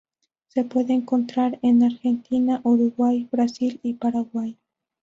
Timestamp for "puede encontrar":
0.63-1.59